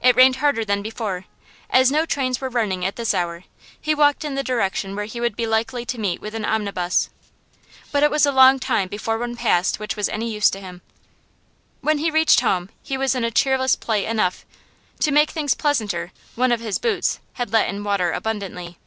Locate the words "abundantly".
18.12-18.78